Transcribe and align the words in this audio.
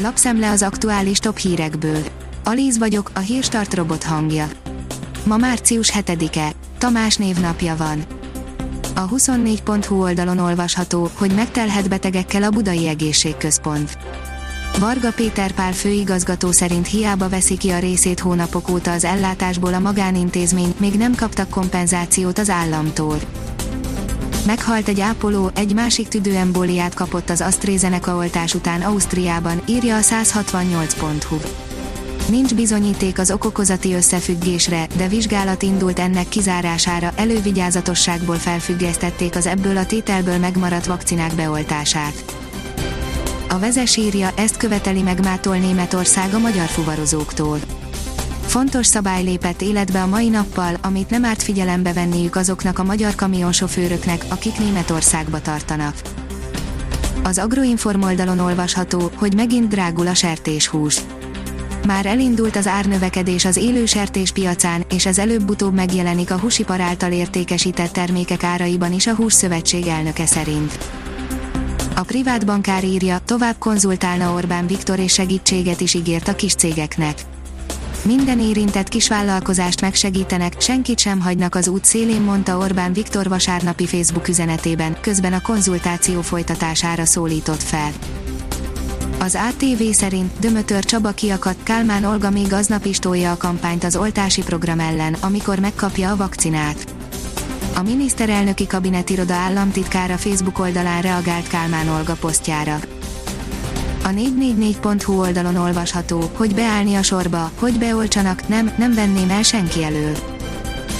Lapszemle 0.00 0.50
az 0.50 0.62
aktuális 0.62 1.18
top 1.18 1.38
hírekből. 1.38 2.02
Alíz 2.44 2.78
vagyok, 2.78 3.10
a 3.14 3.18
hírstart 3.18 3.74
robot 3.74 4.02
hangja. 4.02 4.48
Ma 5.24 5.36
március 5.36 5.92
7-e, 5.94 6.52
Tamás 6.78 7.16
névnapja 7.16 7.76
van. 7.76 8.04
A 8.94 9.08
24.hu 9.08 10.02
oldalon 10.02 10.38
olvasható, 10.38 11.10
hogy 11.14 11.34
megtelhet 11.34 11.88
betegekkel 11.88 12.42
a 12.42 12.50
Budai 12.50 12.88
Egészségközpont. 12.88 13.98
Varga 14.78 15.12
Péter 15.12 15.52
Pál 15.52 15.72
főigazgató 15.72 16.52
szerint 16.52 16.86
hiába 16.86 17.28
veszi 17.28 17.56
ki 17.56 17.70
a 17.70 17.78
részét 17.78 18.20
hónapok 18.20 18.68
óta 18.68 18.92
az 18.92 19.04
ellátásból 19.04 19.74
a 19.74 19.78
magánintézmény, 19.78 20.74
még 20.76 20.94
nem 20.94 21.14
kaptak 21.14 21.48
kompenzációt 21.48 22.38
az 22.38 22.50
államtól. 22.50 23.18
Meghalt 24.48 24.88
egy 24.88 25.00
ápoló, 25.00 25.50
egy 25.54 25.74
másik 25.74 26.08
tüdőembóliát 26.08 26.94
kapott 26.94 27.30
az 27.30 27.40
AstraZeneca 27.40 28.16
oltás 28.16 28.54
után 28.54 28.82
Ausztriában, 28.82 29.62
írja 29.66 29.96
a 29.96 30.00
168.hu. 30.00 31.36
Nincs 32.30 32.54
bizonyíték 32.54 33.18
az 33.18 33.30
okokozati 33.30 33.94
összefüggésre, 33.94 34.86
de 34.96 35.08
vizsgálat 35.08 35.62
indult 35.62 35.98
ennek 35.98 36.28
kizárására, 36.28 37.12
elővigyázatosságból 37.16 38.36
felfüggesztették 38.36 39.36
az 39.36 39.46
ebből 39.46 39.76
a 39.76 39.86
tételből 39.86 40.38
megmaradt 40.38 40.86
vakcinák 40.86 41.34
beoltását. 41.34 42.24
A 43.48 43.58
vezes 43.58 43.96
írja, 43.96 44.30
ezt 44.36 44.56
követeli 44.56 45.02
meg 45.02 45.22
mától 45.22 45.56
Németország 45.56 46.34
a 46.34 46.38
magyar 46.38 46.66
fuvarozóktól. 46.66 47.58
Fontos 48.48 48.86
szabály 48.86 49.22
lépett 49.22 49.62
életbe 49.62 50.02
a 50.02 50.06
mai 50.06 50.28
nappal, 50.28 50.74
amit 50.82 51.10
nem 51.10 51.24
árt 51.24 51.42
figyelembe 51.42 51.92
venniük 51.92 52.36
azoknak 52.36 52.78
a 52.78 52.84
magyar 52.84 53.14
kamionsofőröknek, 53.14 54.24
akik 54.28 54.58
Németországba 54.58 55.40
tartanak. 55.40 55.94
Az 57.22 57.38
Agroinform 57.38 58.02
oldalon 58.02 58.38
olvasható, 58.38 59.10
hogy 59.14 59.34
megint 59.34 59.68
drágul 59.68 60.06
a 60.06 60.14
sertéshús. 60.14 61.00
Már 61.86 62.06
elindult 62.06 62.56
az 62.56 62.66
árnövekedés 62.66 63.44
az 63.44 63.56
élő 63.56 63.86
sertés 63.86 64.30
piacán, 64.30 64.84
és 64.90 65.06
ez 65.06 65.18
előbb-utóbb 65.18 65.74
megjelenik 65.74 66.30
a 66.30 66.38
húsipar 66.38 66.80
által 66.80 67.12
értékesített 67.12 67.92
termékek 67.92 68.44
áraiban 68.44 68.92
is 68.92 69.06
a 69.06 69.14
hússzövetség 69.14 69.86
elnöke 69.86 70.26
szerint. 70.26 70.78
A 71.96 72.02
privát 72.02 72.46
bankár 72.46 72.84
írja, 72.84 73.18
tovább 73.24 73.58
konzultálna 73.58 74.32
Orbán 74.32 74.66
Viktor 74.66 74.98
és 74.98 75.12
segítséget 75.12 75.80
is 75.80 75.94
ígért 75.94 76.28
a 76.28 76.34
kis 76.34 76.54
cégeknek. 76.54 77.14
Minden 78.04 78.40
érintett 78.40 78.88
kisvállalkozást 78.88 79.80
megsegítenek, 79.80 80.60
senkit 80.60 80.98
sem 80.98 81.20
hagynak 81.20 81.54
az 81.54 81.68
út 81.68 81.84
szélén, 81.84 82.20
mondta 82.20 82.56
Orbán 82.58 82.92
Viktor 82.92 83.28
vasárnapi 83.28 83.86
Facebook 83.86 84.28
üzenetében, 84.28 84.96
közben 85.00 85.32
a 85.32 85.40
konzultáció 85.40 86.20
folytatására 86.20 87.04
szólított 87.04 87.62
fel. 87.62 87.90
Az 89.18 89.38
ATV 89.48 89.82
szerint 89.92 90.38
Dömötör 90.38 90.84
Csaba 90.84 91.10
kiakadt, 91.10 91.62
Kálmán 91.62 92.04
Olga 92.04 92.30
még 92.30 92.52
aznap 92.52 92.84
is 92.84 92.98
tolja 92.98 93.32
a 93.32 93.36
kampányt 93.36 93.84
az 93.84 93.96
oltási 93.96 94.42
program 94.42 94.80
ellen, 94.80 95.16
amikor 95.20 95.58
megkapja 95.58 96.10
a 96.10 96.16
vakcinát. 96.16 96.86
A 97.74 97.82
miniszterelnöki 97.82 98.66
kabinetiroda 98.66 99.34
államtitkára 99.34 100.16
Facebook 100.16 100.58
oldalán 100.58 101.02
reagált 101.02 101.46
Kálmán 101.46 101.88
Olga 101.88 102.14
posztjára. 102.14 102.78
A 104.02 104.08
444.hu 104.08 105.18
oldalon 105.20 105.56
olvasható, 105.56 106.30
hogy 106.36 106.54
beállni 106.54 106.94
a 106.94 107.02
sorba, 107.02 107.50
hogy 107.58 107.78
beoltsanak, 107.78 108.48
nem, 108.48 108.72
nem 108.78 108.94
venném 108.94 109.30
el 109.30 109.42
senki 109.42 109.84
elől. 109.84 110.16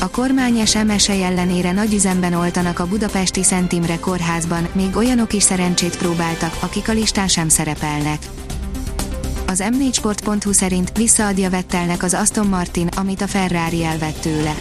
A 0.00 0.08
kormány 0.08 0.66
SMS 0.66 1.08
ellenére 1.08 1.72
nagy 1.72 1.94
üzemben 1.94 2.34
oltanak 2.34 2.78
a 2.78 2.86
budapesti 2.86 3.42
Szent 3.42 3.72
Imre 3.72 3.98
kórházban, 3.98 4.68
még 4.72 4.96
olyanok 4.96 5.32
is 5.32 5.42
szerencsét 5.42 5.96
próbáltak, 5.96 6.56
akik 6.60 6.88
a 6.88 6.92
listán 6.92 7.28
sem 7.28 7.48
szerepelnek. 7.48 8.18
Az 9.46 9.64
m4sport.hu 9.70 10.52
szerint 10.52 10.96
visszaadja 10.96 11.50
Vettelnek 11.50 12.02
az 12.02 12.14
Aston 12.14 12.46
Martin, 12.46 12.86
amit 12.96 13.20
a 13.20 13.26
Ferrari 13.26 13.84
elvett 13.84 14.20
tőle. 14.20 14.54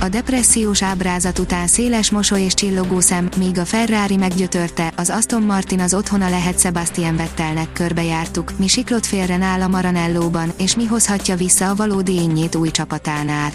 A 0.00 0.08
depressziós 0.08 0.82
ábrázat 0.82 1.38
után 1.38 1.66
széles 1.66 2.10
mosoly 2.10 2.42
és 2.42 2.54
csillogó 2.54 3.00
szem, 3.00 3.28
míg 3.36 3.58
a 3.58 3.64
Ferrari 3.64 4.16
meggyötörte, 4.16 4.92
az 4.96 5.10
Aston 5.10 5.42
Martin 5.42 5.80
az 5.80 5.94
otthona 5.94 6.28
lehet 6.28 6.60
Sebastian 6.60 7.16
Vettelnek 7.16 7.72
körbejártuk, 7.72 8.52
mi 8.58 8.66
siklott 8.66 9.06
félre 9.06 9.36
nála 9.36 9.68
Maranellóban, 9.68 10.52
és 10.58 10.76
mi 10.76 10.84
hozhatja 10.84 11.36
vissza 11.36 11.70
a 11.70 11.74
valódi 11.74 12.12
énnyét 12.12 12.54
új 12.54 12.70
csapatánál. 12.70 13.50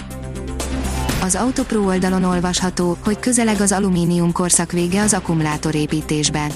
Az 1.21 1.35
Autopro 1.35 1.85
oldalon 1.85 2.23
olvasható, 2.23 2.97
hogy 3.03 3.19
közeleg 3.19 3.61
az 3.61 3.71
alumínium 3.71 4.31
korszak 4.31 4.71
vége 4.71 5.01
az 5.01 5.13
akkumulátorépítésben. 5.13 6.51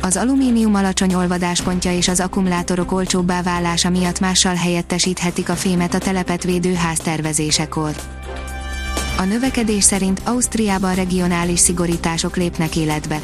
Az 0.00 0.16
alumínium 0.16 0.74
alacsony 0.74 1.14
olvadáspontja 1.14 1.92
és 1.92 2.08
az 2.08 2.20
akkumulátorok 2.20 2.92
olcsóbbá 2.92 3.42
válása 3.42 3.90
miatt 3.90 4.20
mással 4.20 4.54
helyettesíthetik 4.54 5.48
a 5.48 5.54
fémet 5.54 5.94
a 5.94 5.98
telepet 5.98 6.44
védő 6.44 6.74
háztervezésekor. 6.74 7.94
A 9.18 9.24
növekedés 9.24 9.84
szerint 9.84 10.20
Ausztriában 10.24 10.94
regionális 10.94 11.58
szigorítások 11.58 12.36
lépnek 12.36 12.76
életbe. 12.76 13.20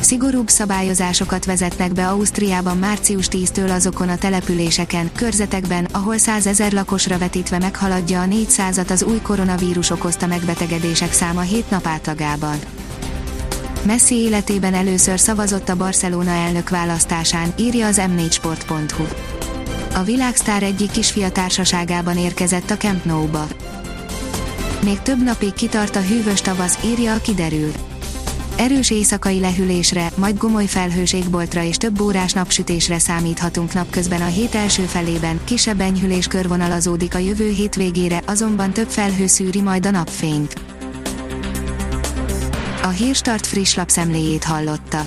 Szigorúbb 0.00 0.48
szabályozásokat 0.48 1.44
vezetnek 1.44 1.92
be 1.92 2.08
Ausztriában 2.08 2.76
március 2.76 3.28
10-től 3.30 3.74
azokon 3.74 4.08
a 4.08 4.16
településeken, 4.16 5.10
körzetekben, 5.12 5.84
ahol 5.84 6.18
100 6.18 6.46
ezer 6.46 6.72
lakosra 6.72 7.18
vetítve 7.18 7.58
meghaladja 7.58 8.22
a 8.22 8.24
400-at 8.24 8.90
az 8.90 9.02
új 9.02 9.20
koronavírus 9.20 9.90
okozta 9.90 10.26
megbetegedések 10.26 11.12
száma 11.12 11.40
7 11.40 11.70
nap 11.70 11.86
átlagában. 11.86 12.58
Messi 13.86 14.14
életében 14.14 14.74
először 14.74 15.20
szavazott 15.20 15.68
a 15.68 15.76
Barcelona 15.76 16.30
elnök 16.30 16.68
választásán, 16.68 17.52
írja 17.58 17.86
az 17.86 18.00
m4sport.hu. 18.16 19.04
A 19.94 20.02
világsztár 20.02 20.62
egyik 20.62 20.90
kisfia 20.90 21.30
társaságában 21.30 22.18
érkezett 22.18 22.70
a 22.70 22.76
Camp 22.76 23.04
Nou-ba. 23.04 23.46
Még 24.84 25.02
több 25.02 25.22
napig 25.22 25.52
kitart 25.52 25.96
a 25.96 26.00
hűvös 26.00 26.40
tavasz, 26.40 26.78
írja 26.84 27.14
a 27.14 27.20
kiderül. 27.20 27.72
Erős 28.56 28.90
éjszakai 28.90 29.40
lehűlésre, 29.40 30.10
majd 30.14 30.38
gomoly 30.38 30.66
felhős 30.66 31.12
égboltra 31.12 31.62
és 31.62 31.76
több 31.76 32.00
órás 32.00 32.32
napsütésre 32.32 32.98
számíthatunk 32.98 33.74
napközben 33.74 34.20
a 34.20 34.26
hét 34.26 34.54
első 34.54 34.82
felében, 34.82 35.40
kisebb 35.44 35.80
enyhülés 35.80 36.26
körvonalazódik 36.26 37.14
a 37.14 37.18
jövő 37.18 37.48
hét 37.48 37.74
végére, 37.74 38.22
azonban 38.26 38.72
több 38.72 38.88
felhő 38.88 39.26
szűri 39.26 39.60
majd 39.60 39.86
a 39.86 39.90
napfényt. 39.90 40.54
A 42.82 42.88
Hírstart 42.88 43.46
friss 43.46 43.74
lapszemléjét 43.74 44.44
hallotta. 44.44 45.04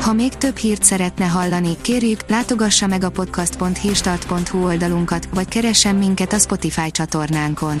Ha 0.00 0.12
még 0.12 0.34
több 0.34 0.56
hírt 0.56 0.84
szeretne 0.84 1.24
hallani, 1.24 1.76
kérjük, 1.80 2.20
látogassa 2.28 2.86
meg 2.86 3.04
a 3.04 3.10
podcast.hírstart.hu 3.10 4.64
oldalunkat, 4.64 5.28
vagy 5.34 5.48
keressen 5.48 5.96
minket 5.96 6.32
a 6.32 6.38
Spotify 6.38 6.90
csatornánkon 6.90 7.80